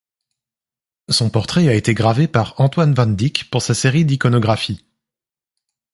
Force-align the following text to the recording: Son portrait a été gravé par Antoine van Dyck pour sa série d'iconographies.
Son 1.09 1.29
portrait 1.29 1.67
a 1.69 1.75
été 1.75 1.93
gravé 1.93 2.27
par 2.27 2.59
Antoine 2.59 2.95
van 2.95 3.05
Dyck 3.05 3.51
pour 3.51 3.61
sa 3.61 3.75
série 3.75 4.03
d'iconographies. 4.03 4.83